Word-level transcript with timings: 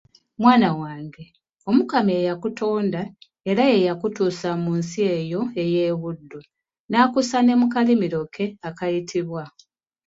Mwana 0.41 0.69
wange 0.81 1.23
Omukama 1.69 2.11
eyakutonda 2.19 3.01
era 3.49 3.63
ye 3.71 3.77
yakutuusa 3.87 4.49
mu 4.63 4.71
nsi 4.79 4.99
eyo 5.17 5.41
ey'e 5.63 5.87
Buddu 6.01 6.39
n'akussa 6.89 7.37
ne 7.43 7.53
mu 7.59 7.67
kalimiro 7.73 8.21
ke 8.33 8.45
akayitibwa 8.69 9.43